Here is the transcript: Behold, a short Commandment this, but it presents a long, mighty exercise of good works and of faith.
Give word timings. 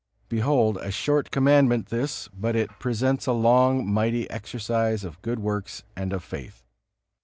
Behold, 0.29 0.77
a 0.77 0.89
short 0.89 1.29
Commandment 1.29 1.89
this, 1.89 2.27
but 2.29 2.55
it 2.55 2.71
presents 2.79 3.27
a 3.27 3.31
long, 3.33 3.85
mighty 3.85 4.27
exercise 4.31 5.03
of 5.03 5.21
good 5.21 5.37
works 5.37 5.83
and 5.95 6.11
of 6.11 6.23
faith. 6.23 6.63